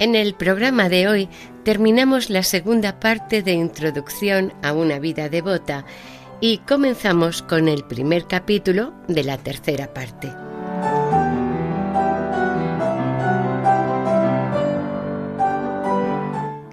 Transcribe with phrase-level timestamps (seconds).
[0.00, 1.28] En el programa de hoy
[1.64, 5.84] terminamos la segunda parte de Introducción a una vida devota
[6.40, 10.28] y comenzamos con el primer capítulo de la tercera parte.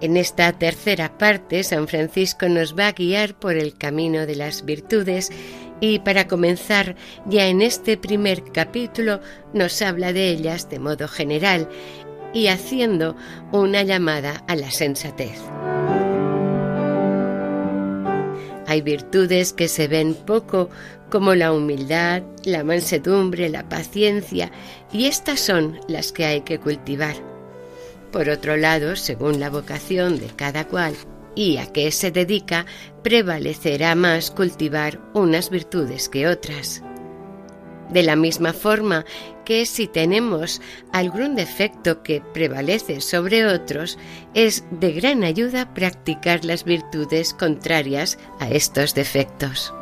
[0.01, 4.63] En esta tercera parte, San Francisco nos va a guiar por el camino de las
[4.63, 5.31] virtudes
[5.81, 6.95] y para comenzar,
[7.25, 9.19] ya en este primer capítulo
[9.53, 11.67] nos habla de ellas de modo general
[12.35, 13.15] y haciendo
[13.53, 15.39] una llamada a la sensatez.
[18.67, 20.69] Hay virtudes que se ven poco,
[21.09, 24.51] como la humildad, la mansedumbre, la paciencia,
[24.91, 27.15] y estas son las que hay que cultivar.
[28.11, 30.93] Por otro lado, según la vocación de cada cual
[31.35, 32.65] y a qué se dedica,
[33.01, 36.81] prevalecerá más cultivar unas virtudes que otras.
[37.89, 39.05] De la misma forma
[39.45, 43.97] que si tenemos algún defecto que prevalece sobre otros,
[44.33, 49.73] es de gran ayuda practicar las virtudes contrarias a estos defectos.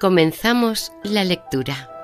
[0.00, 1.99] Comenzamos la lectura.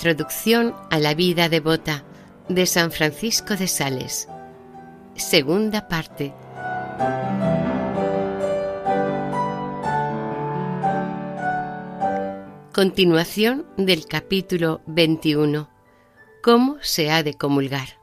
[0.00, 2.04] Introducción a la vida devota
[2.48, 4.28] de San Francisco de Sales.
[5.14, 6.32] Segunda parte.
[12.72, 15.68] Continuación del capítulo 21.
[16.42, 17.99] ¿Cómo se ha de comulgar?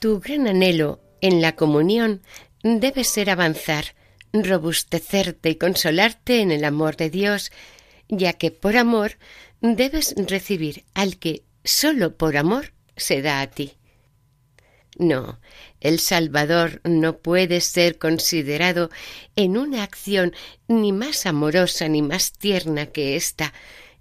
[0.00, 2.22] Tu gran anhelo en la comunión
[2.62, 3.94] debe ser avanzar,
[4.32, 7.52] robustecerte y consolarte en el amor de Dios,
[8.08, 9.18] ya que por amor
[9.60, 13.74] debes recibir al que sólo por amor se da a ti.
[14.96, 15.38] No,
[15.80, 18.88] el Salvador no puede ser considerado
[19.36, 20.32] en una acción
[20.66, 23.52] ni más amorosa ni más tierna que ésta,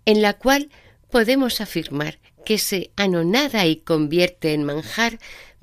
[0.05, 0.69] en la cual
[1.11, 5.19] podemos afirmar que se anonada y convierte en manjar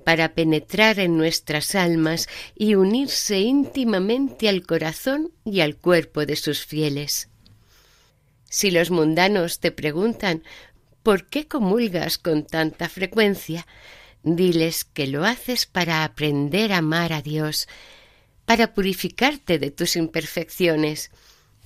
[0.07, 6.65] para penetrar en nuestras almas y unirse íntimamente al corazón y al cuerpo de sus
[6.65, 7.29] fieles.
[8.49, 10.45] Si los mundanos te preguntan
[11.03, 13.67] ¿por qué comulgas con tanta frecuencia?
[14.23, 17.67] Diles que lo haces para aprender a amar a Dios,
[18.45, 21.11] para purificarte de tus imperfecciones,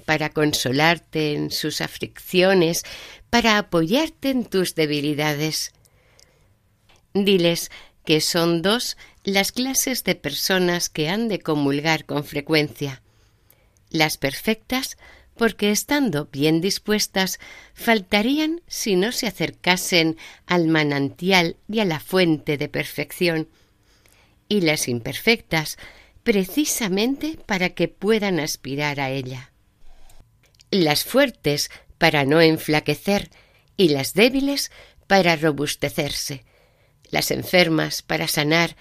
[0.06, 2.84] para consolarte en sus aflicciones,
[3.28, 5.72] para apoyarte en tus debilidades.
[7.12, 7.70] Diles
[8.04, 13.02] que son dos las clases de personas que han de comulgar con frecuencia.
[13.90, 14.96] Las perfectas,
[15.36, 17.38] porque estando bien dispuestas,
[17.74, 20.16] faltarían si no se acercasen
[20.46, 23.48] al manantial y a la fuente de perfección.
[24.48, 25.76] Y las imperfectas,
[26.22, 29.52] precisamente para que puedan aspirar a ella.
[30.70, 33.30] Las fuertes, para no enflaquecer,
[33.76, 34.70] y las débiles,
[35.06, 36.44] para robustecerse
[37.10, 38.76] las enfermas para sanar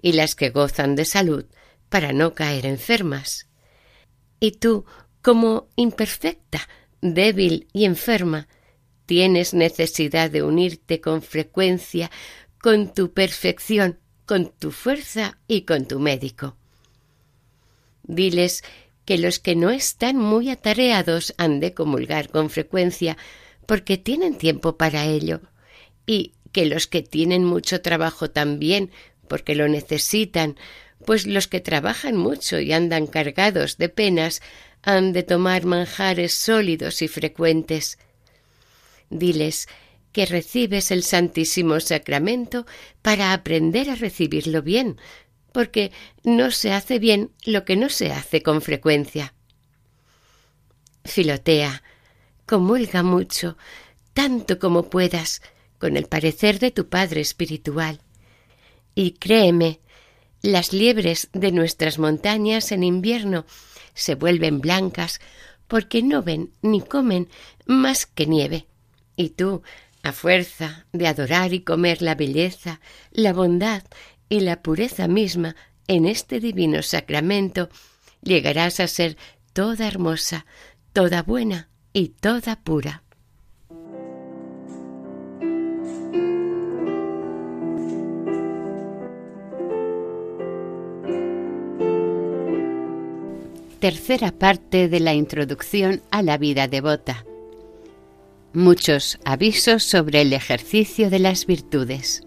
[0.00, 1.44] y las que gozan de salud
[1.88, 3.46] para no caer enfermas.
[4.40, 4.84] Y tú,
[5.20, 6.68] como imperfecta,
[7.00, 8.48] débil y enferma,
[9.06, 12.10] tienes necesidad de unirte con frecuencia
[12.62, 16.56] con tu perfección, con tu fuerza y con tu médico.
[18.04, 18.62] Diles
[19.04, 23.18] que los que no están muy atareados han de comulgar con frecuencia,
[23.66, 25.40] porque tienen tiempo para ello,
[26.06, 28.90] y que los que tienen mucho trabajo también,
[29.28, 30.56] porque lo necesitan,
[31.04, 34.42] pues los que trabajan mucho y andan cargados de penas
[34.82, 37.98] han de tomar manjares sólidos y frecuentes.
[39.10, 39.68] Diles
[40.12, 42.66] que recibes el Santísimo Sacramento
[43.00, 44.98] para aprender a recibirlo bien,
[45.52, 49.34] porque no se hace bien lo que no se hace con frecuencia.
[51.04, 51.82] Filotea,
[52.46, 53.56] comulga mucho,
[54.12, 55.40] tanto como puedas,
[55.82, 57.98] con el parecer de tu Padre Espiritual.
[58.94, 59.80] Y créeme,
[60.40, 63.46] las liebres de nuestras montañas en invierno
[63.92, 65.20] se vuelven blancas
[65.66, 67.28] porque no ven ni comen
[67.66, 68.66] más que nieve.
[69.16, 69.64] Y tú,
[70.04, 72.80] a fuerza de adorar y comer la belleza,
[73.10, 73.82] la bondad
[74.28, 75.56] y la pureza misma
[75.88, 77.70] en este divino sacramento,
[78.22, 79.16] llegarás a ser
[79.52, 80.46] toda hermosa,
[80.92, 83.02] toda buena y toda pura.
[93.82, 97.26] Tercera parte de la introducción a la vida devota.
[98.52, 102.22] Muchos avisos sobre el ejercicio de las virtudes.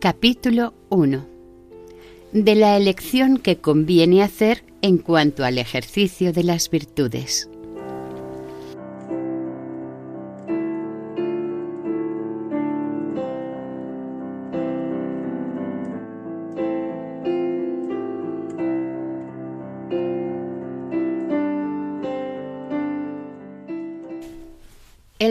[0.00, 1.26] Capítulo 1.
[2.32, 7.50] De la elección que conviene hacer en cuanto al ejercicio de las virtudes.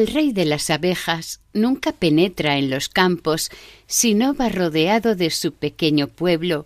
[0.09, 3.49] Rey de las abejas nunca penetra en los campos
[3.87, 6.65] si no va rodeado de su pequeño pueblo,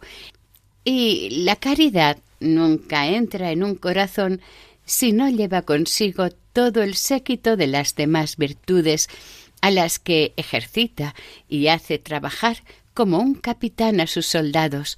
[0.83, 4.41] y la caridad nunca entra en un corazón
[4.85, 9.09] si no lleva consigo todo el séquito de las demás virtudes
[9.61, 11.15] a las que ejercita
[11.47, 12.63] y hace trabajar
[12.93, 14.97] como un capitán a sus soldados,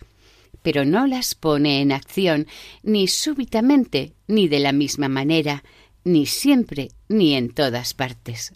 [0.63, 2.47] pero no las pone en acción
[2.81, 5.63] ni súbitamente ni de la misma manera,
[6.05, 8.53] ni siempre ni en todas partes.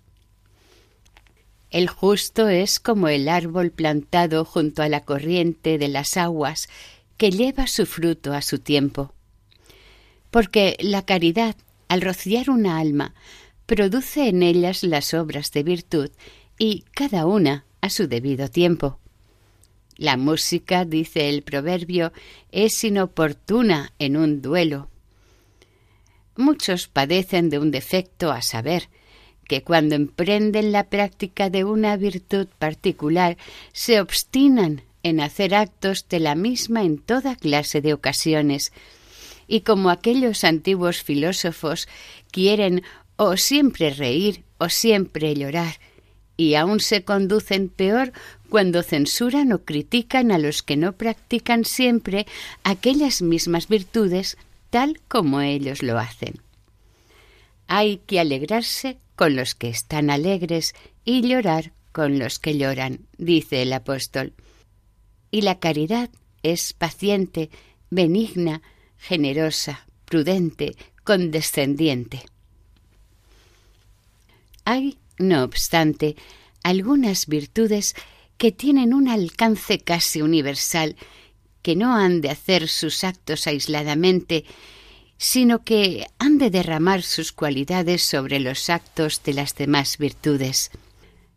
[1.72, 6.70] El justo es como el árbol plantado junto a la corriente de las aguas
[7.18, 9.14] que lleva su fruto a su tiempo.
[10.32, 11.56] Porque la caridad,
[11.88, 13.14] al rociar una alma,
[13.66, 16.10] produce en ellas las obras de virtud
[16.58, 19.00] y cada una a su debido tiempo.
[19.96, 22.14] La música, dice el proverbio,
[22.52, 24.90] es inoportuna en un duelo,
[26.40, 28.88] Muchos padecen de un defecto a saber,
[29.46, 33.36] que cuando emprenden la práctica de una virtud particular
[33.74, 38.72] se obstinan en hacer actos de la misma en toda clase de ocasiones,
[39.50, 41.90] y como aquellos antiguos filósofos
[42.32, 42.84] quieren
[43.18, 45.82] o siempre reír o siempre llorar,
[46.38, 48.14] y aún se conducen peor
[48.48, 52.26] cuando censuran o critican a los que no practican siempre
[52.64, 54.38] aquellas mismas virtudes
[54.70, 56.42] tal como ellos lo hacen.
[57.68, 60.74] Hay que alegrarse con los que están alegres
[61.06, 64.34] y llorar con los que lloran, dice el apóstol.
[65.32, 66.10] Y la caridad
[66.44, 67.50] es paciente,
[67.90, 68.62] benigna,
[68.98, 72.24] generosa, prudente, condescendiente.
[74.66, 76.16] Hay, no obstante,
[76.64, 77.96] algunas virtudes
[78.38, 80.96] que tienen un alcance casi universal
[81.62, 84.46] que no han de hacer sus actos aisladamente,
[85.18, 90.72] sino que han de derramar sus cualidades sobre los actos de las demás virtudes.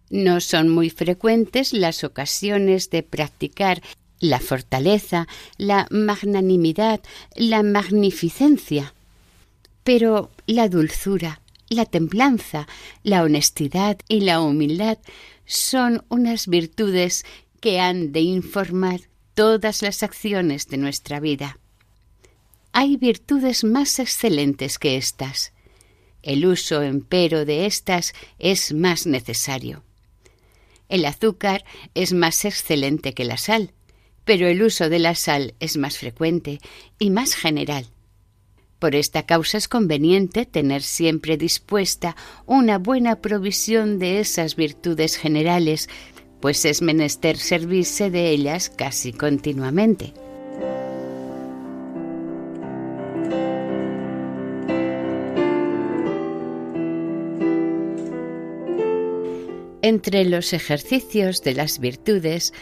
[0.09, 3.83] No son muy frecuentes las ocasiones de practicar
[4.21, 5.27] la fortaleza,
[5.59, 7.01] la magnanimidad,
[7.35, 8.95] la magnificencia.
[9.83, 12.69] Pero la dulzura, la templanza,
[13.03, 14.99] la honestidad y la humildad
[15.45, 17.25] son unas virtudes
[17.61, 19.01] que han de informar
[19.43, 21.59] todas las acciones de nuestra vida.
[22.71, 25.53] Hay virtudes más excelentes que éstas.
[26.23, 29.83] El uso, empero, de éstas es más necesario.
[30.89, 33.73] El azúcar es más excelente que la sal,
[34.25, 36.61] pero el uso de la sal es más frecuente
[37.01, 37.89] y más general.
[38.79, 42.15] Por esta causa es conveniente tener siempre dispuesta
[42.47, 45.89] una buena provisión de esas virtudes generales
[46.43, 50.13] pues es menester servirse de ellas casi continuamente.
[59.83, 62.53] Entre los ejercicios de las virtudes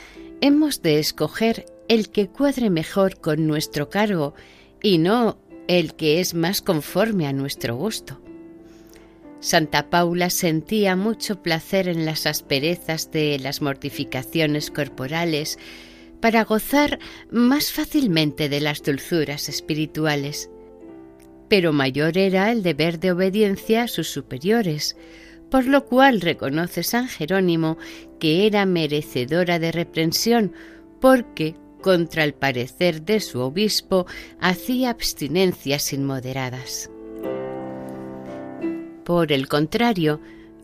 [0.42, 4.34] hemos de escoger el que cuadre mejor con nuestro cargo
[4.82, 8.20] y no el que es más conforme a nuestro gusto.
[9.40, 15.58] Santa Paula sentía mucho placer en las asperezas de las mortificaciones corporales
[16.20, 16.98] para gozar
[17.30, 20.50] más fácilmente de las dulzuras espirituales.
[21.48, 24.96] Pero mayor era el deber de obediencia a sus superiores,
[25.50, 27.78] por lo cual reconoce San Jerónimo
[28.18, 30.52] que era merecedora de reprensión,
[31.00, 34.06] porque, contra el parecer de su obispo,
[34.38, 36.90] hacía abstinencias inmoderadas.
[39.10, 40.20] Por el contrario,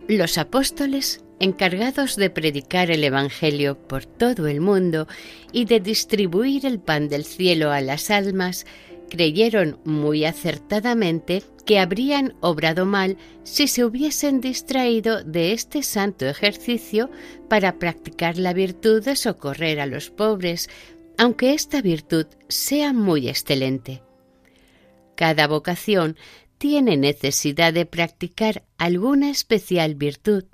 [0.07, 5.09] los apóstoles, encargados de predicar el Evangelio por todo el mundo
[5.51, 8.65] y de distribuir el pan del cielo a las almas,
[9.11, 17.11] creyeron muy acertadamente que habrían obrado mal si se hubiesen distraído de este santo ejercicio
[17.49, 20.71] para practicar la virtud de socorrer a los pobres,
[21.19, 24.03] aunque esta virtud sea muy excelente.
[25.17, 26.17] Cada vocación
[26.59, 30.45] tiene necesidad de practicar alguna especial virtud.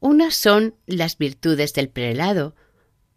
[0.00, 2.54] Unas son las virtudes del prelado,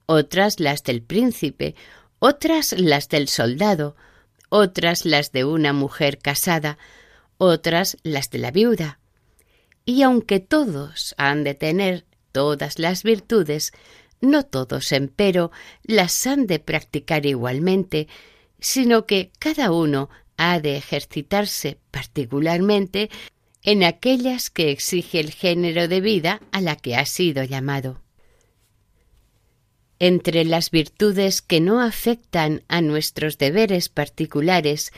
[0.05, 1.75] otras las del príncipe,
[2.19, 3.95] otras las del soldado,
[4.49, 6.77] otras las de una mujer casada,
[7.37, 8.99] otras las de la viuda.
[9.83, 13.71] Y aunque todos han de tener todas las virtudes,
[14.21, 15.51] no todos, empero,
[15.83, 18.07] las han de practicar igualmente,
[18.59, 23.09] sino que cada uno ha de ejercitarse particularmente
[23.63, 28.01] en aquellas que exige el género de vida a la que ha sido llamado.
[29.97, 34.91] Entre las virtudes que no afectan a nuestros deberes particulares,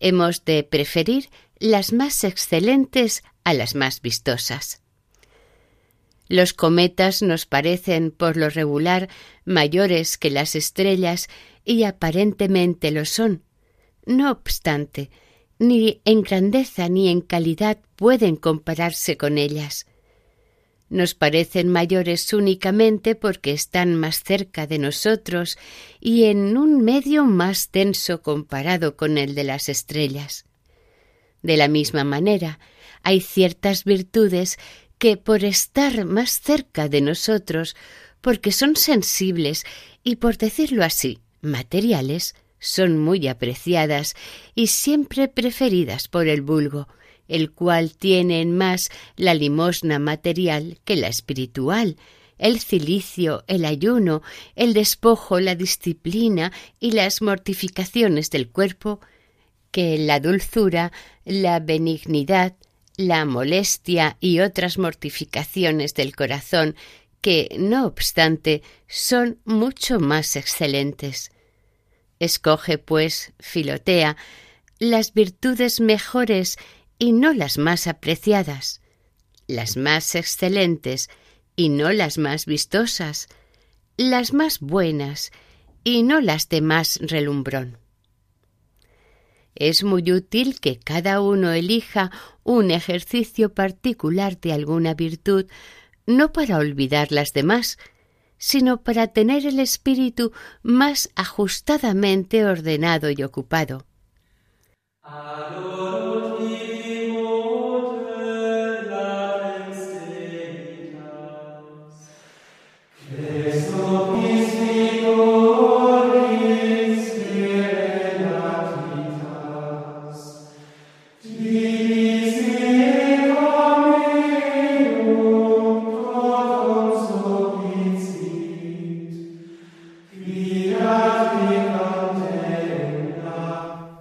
[0.00, 4.82] hemos de preferir las más excelentes a las más vistosas.
[6.28, 9.08] Los cometas nos parecen por lo regular
[9.44, 11.28] mayores que las estrellas
[11.64, 13.42] y aparentemente lo son.
[14.06, 15.10] No obstante,
[15.58, 19.86] ni en grandeza ni en calidad pueden compararse con ellas
[20.94, 25.58] nos parecen mayores únicamente porque están más cerca de nosotros
[26.00, 30.44] y en un medio más denso comparado con el de las estrellas.
[31.42, 32.60] De la misma manera,
[33.02, 34.58] hay ciertas virtudes
[34.98, 37.74] que por estar más cerca de nosotros,
[38.20, 39.64] porque son sensibles
[40.04, 42.34] y, por decirlo así, materiales,
[42.64, 44.14] son muy apreciadas
[44.54, 46.88] y siempre preferidas por el vulgo,
[47.28, 51.96] el cual tiene en más la limosna material que la espiritual,
[52.38, 54.22] el cilicio, el ayuno,
[54.56, 59.00] el despojo, la disciplina y las mortificaciones del cuerpo,
[59.70, 60.90] que la dulzura,
[61.24, 62.54] la benignidad,
[62.96, 66.76] la molestia y otras mortificaciones del corazón,
[67.20, 71.30] que, no obstante, son mucho más excelentes.
[72.24, 74.16] Escoge, pues, Filotea,
[74.78, 76.56] las virtudes mejores
[76.98, 78.80] y no las más apreciadas,
[79.46, 81.10] las más excelentes
[81.56, 83.28] y no las más vistosas,
[83.96, 85.32] las más buenas
[85.84, 87.78] y no las de más relumbrón.
[89.54, 92.10] Es muy útil que cada uno elija
[92.42, 95.46] un ejercicio particular de alguna virtud,
[96.06, 97.78] no para olvidar las demás,
[98.44, 100.30] sino para tener el espíritu
[100.62, 103.86] más ajustadamente ordenado y ocupado.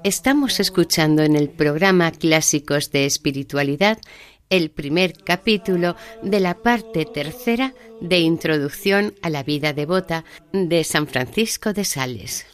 [0.04, 4.00] Estamos escuchando en el programa Clásicos de Espiritualidad
[4.50, 11.08] el primer capítulo de la parte tercera de Introducción a la vida devota de San
[11.08, 12.46] Francisco de Sales.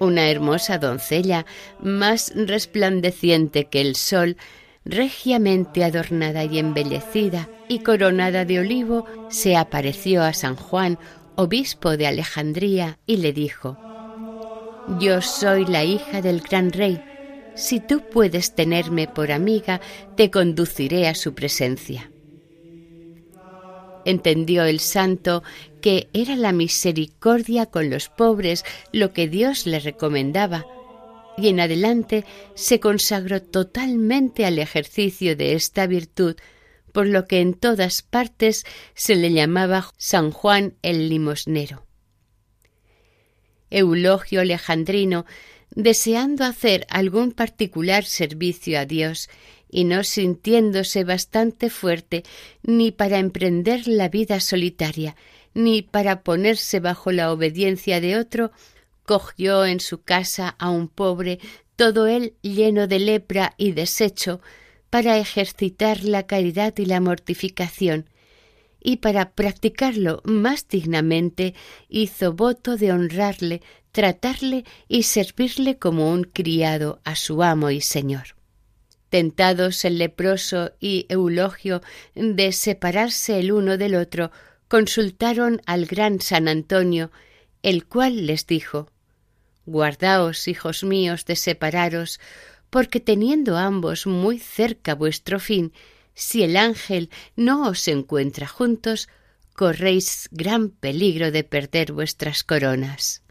[0.00, 1.46] Hermosa doncella,
[1.80, 4.36] más resplandeciente que el sol,
[4.84, 10.98] regiamente adornada y embellecida, y coronada de olivo se apareció a San Juan,
[11.34, 13.76] obispo de Alejandría, y le dijo,
[15.00, 17.00] Yo soy la hija del gran rey,
[17.56, 19.80] si tú puedes tenerme por amiga,
[20.14, 22.10] te conduciré a su presencia.
[24.06, 25.42] Entendió el santo
[25.82, 30.64] que era la misericordia con los pobres lo que Dios le recomendaba,
[31.36, 36.36] y en adelante se consagró totalmente al ejercicio de esta virtud,
[36.92, 41.84] por lo que en todas partes se le llamaba San Juan el limosnero.
[43.70, 45.26] Eulogio Alejandrino,
[45.70, 49.28] deseando hacer algún particular servicio a Dios
[49.70, 52.24] y no sintiéndose bastante fuerte
[52.62, 55.16] ni para emprender la vida solitaria,
[55.54, 58.52] ni para ponerse bajo la obediencia de otro,
[59.04, 61.38] cogió en su casa a un pobre,
[61.76, 64.40] todo él lleno de lepra y desecho,
[64.90, 68.08] para ejercitar la caridad y la mortificación,
[68.80, 71.54] y para practicarlo más dignamente
[71.88, 78.35] hizo voto de honrarle, tratarle y servirle como un criado a su amo y señor.
[79.08, 81.80] Tentados el leproso y Eulogio
[82.14, 84.30] de separarse el uno del otro,
[84.68, 87.10] consultaron al gran San Antonio,
[87.62, 88.90] el cual les dijo
[89.64, 92.20] Guardaos, hijos míos, de separaros,
[92.70, 95.72] porque teniendo ambos muy cerca vuestro fin,
[96.14, 99.08] si el ángel no os encuentra juntos,
[99.54, 103.22] corréis gran peligro de perder vuestras coronas.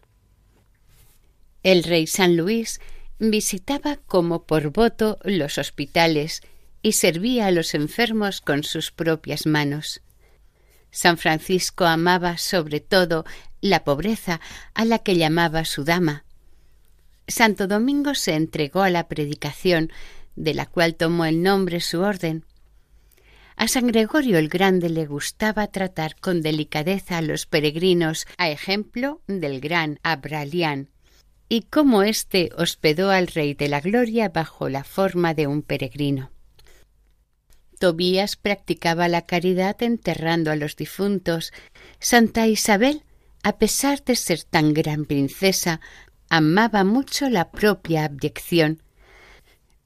[1.62, 2.80] El rey San Luis
[3.18, 6.42] visitaba como por voto los hospitales
[6.82, 10.02] y servía a los enfermos con sus propias manos.
[10.90, 13.24] San Francisco amaba sobre todo
[13.60, 14.40] la pobreza
[14.74, 16.26] a la que llamaba su dama,
[17.28, 19.90] Santo Domingo se entregó a la predicación,
[20.36, 22.44] de la cual tomó el nombre su orden.
[23.56, 29.22] A San Gregorio el Grande le gustaba tratar con delicadeza a los peregrinos, a ejemplo
[29.26, 30.90] del gran Abralián,
[31.48, 36.30] y cómo éste hospedó al Rey de la Gloria bajo la forma de un peregrino.
[37.78, 41.52] Tobías practicaba la caridad enterrando a los difuntos.
[42.00, 43.02] Santa Isabel,
[43.42, 45.80] a pesar de ser tan gran princesa,
[46.28, 48.82] amaba mucho la propia abyección.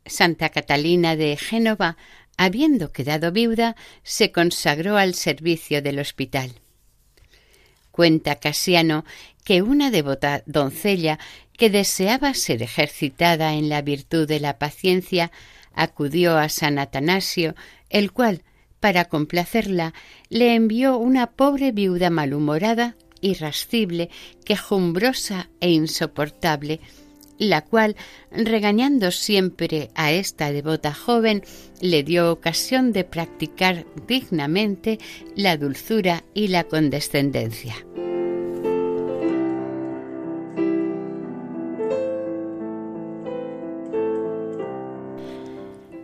[0.07, 1.97] Santa Catalina de Génova,
[2.37, 6.55] habiendo quedado viuda, se consagró al servicio del hospital.
[7.91, 9.05] Cuenta Casiano
[9.45, 11.19] que una devota doncella
[11.61, 15.31] que deseaba ser ejercitada en la virtud de la paciencia
[15.75, 17.55] acudió a San Atanasio,
[17.91, 18.45] el cual,
[18.81, 19.93] para complacerla,
[20.31, 24.09] le envió una pobre viuda malhumorada irascible,
[24.43, 26.81] quejumbrosa e insoportable,
[27.37, 27.95] la cual,
[28.31, 31.43] regañando siempre a esta devota joven,
[31.83, 34.99] le dio ocasión de practicar dignamente
[35.37, 37.77] la dulzura y la condescendencia.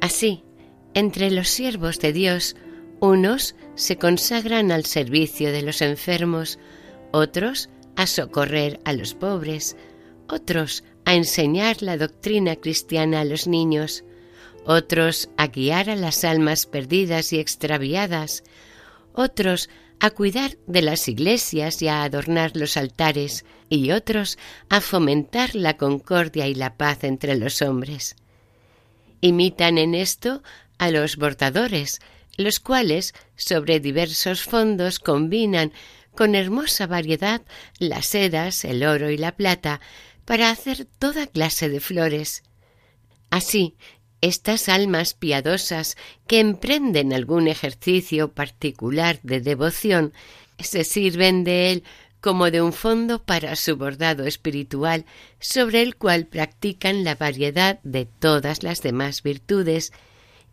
[0.06, 0.44] Así,
[0.94, 2.54] entre los siervos de Dios,
[3.00, 6.60] unos se consagran al servicio de los enfermos,
[7.10, 9.76] otros a socorrer a los pobres,
[10.28, 14.04] otros a enseñar la doctrina cristiana a los niños,
[14.64, 18.44] otros a guiar a las almas perdidas y extraviadas,
[19.12, 24.38] otros a cuidar de las iglesias y a adornar los altares, y otros
[24.68, 28.14] a fomentar la concordia y la paz entre los hombres.
[29.20, 30.42] Imitan en esto
[30.78, 32.00] a los bordadores,
[32.36, 35.72] los cuales sobre diversos fondos combinan
[36.14, 37.42] con hermosa variedad
[37.78, 39.80] las sedas, el oro y la plata,
[40.24, 42.42] para hacer toda clase de flores.
[43.30, 43.76] Así,
[44.20, 50.12] estas almas piadosas que emprenden algún ejercicio particular de devoción
[50.58, 51.84] se sirven de él
[52.20, 55.04] como de un fondo para su bordado espiritual,
[55.38, 59.92] sobre el cual practican la variedad de todas las demás virtudes,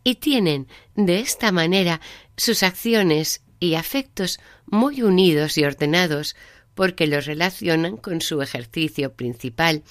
[0.04, 2.00] y tienen de esta manera
[2.36, 6.36] sus acciones y afectos muy unidos y ordenados
[6.74, 9.82] porque los relacionan con su ejercicio principal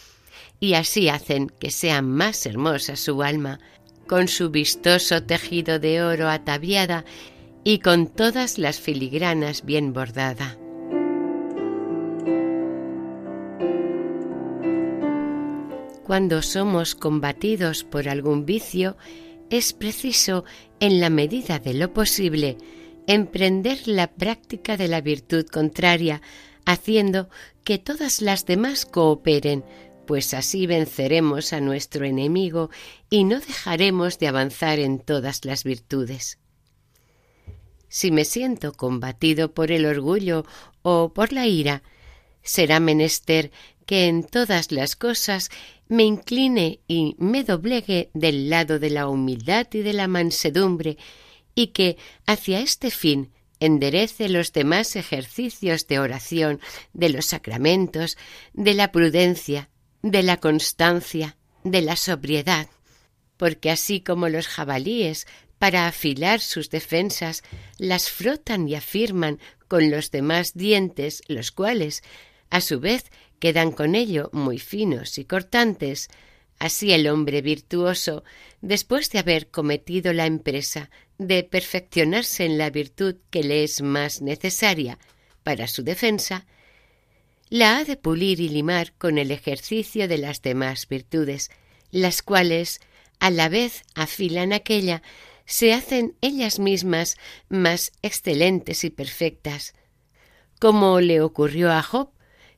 [0.59, 3.59] y así hacen que sea más hermosa su alma,
[4.07, 7.05] con su vistoso tejido de oro ataviada
[7.63, 10.57] y con todas las filigranas bien bordada.
[16.13, 18.97] Cuando somos combatidos por algún vicio,
[19.49, 20.45] es preciso,
[20.80, 22.56] en la medida de lo posible,
[23.08, 26.21] emprender la práctica de la virtud contraria,
[26.67, 27.30] haciendo
[27.63, 29.65] que todas las demás cooperen,
[30.06, 32.69] pues así venceremos a nuestro enemigo
[33.10, 36.38] y no dejaremos de avanzar en todas las virtudes.
[37.88, 40.45] Si me siento combatido por el orgullo
[40.84, 41.82] o por la ira,
[42.43, 43.51] será menester
[43.86, 45.49] que en todas las cosas
[45.88, 50.97] me incline y me doblegue del lado de la humildad y de la mansedumbre,
[51.56, 56.60] y que hacia este fin enderece los demás ejercicios de oración,
[56.93, 58.17] de los sacramentos,
[58.53, 59.69] de la prudencia,
[60.01, 62.67] de la constancia, de la sobriedad,
[63.38, 65.27] porque así como los jabalíes
[65.60, 67.43] para afilar sus defensas
[67.77, 72.03] las frotan y afirman con los demás dientes, los cuales,
[72.53, 73.05] a su vez,
[73.39, 76.07] quedan con ello muy finos y cortantes,
[76.59, 78.23] así el hombre virtuoso,
[78.61, 84.21] después de haber cometido la empresa de perfeccionarse en la virtud que le es más
[84.21, 84.99] necesaria
[85.41, 86.45] para su defensa,
[87.49, 91.49] la ha de pulir y limar con el ejercicio de las demás virtudes,
[91.89, 92.81] las cuales
[93.19, 95.01] a la vez afilan aquella,
[95.45, 97.17] se hacen ellas mismas
[97.49, 99.73] más excelentes y perfectas,
[100.59, 102.13] como le ocurrió a Job,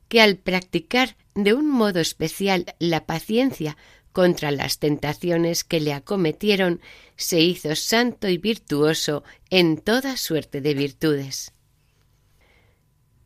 [0.08, 3.76] que al practicar de un modo especial la paciencia
[4.12, 6.80] contra las tentaciones que le acometieron,
[7.16, 11.52] se hizo santo y virtuoso en toda suerte de virtudes.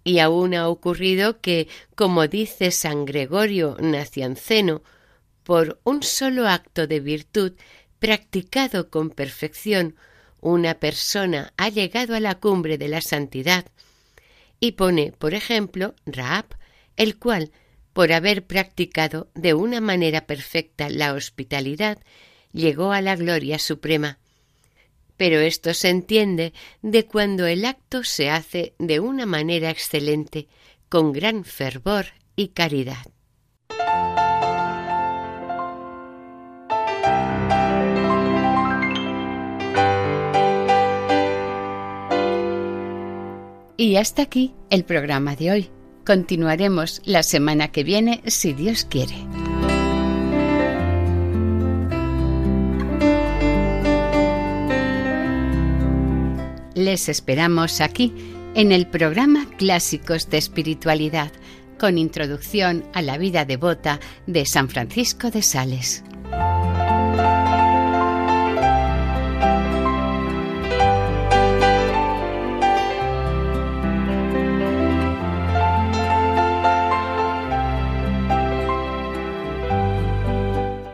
[0.03, 4.83] Y aún ha ocurrido que, como dice San Gregorio Nacianceno,
[5.45, 7.53] por un solo acto de virtud
[8.01, 9.95] practicado con perfección,
[10.41, 13.67] una persona ha llegado a la cumbre de la santidad.
[14.59, 16.47] Y pone, por ejemplo, Raab,
[16.97, 17.53] el cual,
[17.93, 21.99] por haber practicado de una manera perfecta la hospitalidad,
[22.53, 24.19] llegó a la gloria suprema.
[25.17, 30.49] Pero esto se entiende de cuando el acto se hace de una manera excelente,
[30.89, 33.07] con gran fervor y caridad.
[43.77, 45.71] Y hasta aquí el programa de hoy.
[46.11, 49.15] Continuaremos la semana que viene si Dios quiere.
[56.75, 58.13] Les esperamos aquí
[58.57, 61.31] en el programa Clásicos de Espiritualidad,
[61.79, 66.03] con introducción a la vida devota de San Francisco de Sales.